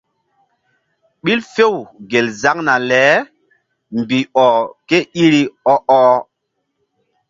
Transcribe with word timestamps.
Ɓil 1.23 1.39
few 1.53 1.69
gel 2.09 2.27
zaŋna 2.41 2.73
le 2.89 3.01
mbih 3.99 4.25
ɔh 4.45 4.49
ké 4.87 4.97
iri 5.23 5.41
ɔ-ɔh. 5.73 6.11